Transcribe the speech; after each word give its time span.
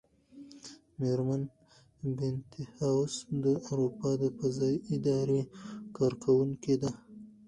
مېرمن 0.99 1.41
بینتهاوس 2.17 3.15
د 3.43 3.45
اروپا 3.69 4.09
د 4.21 4.23
فضايي 4.37 4.77
ادارې 4.95 5.41
کارکوونکې 5.95 6.75
ده. 6.81 6.91